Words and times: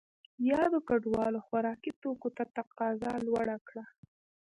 یادو 0.49 0.79
کډوالو 0.87 1.39
خوراکي 1.47 1.91
توکو 2.01 2.29
ته 2.37 2.43
تقاضا 2.57 3.13
لوړه 3.27 3.57
کړه. 3.67 3.83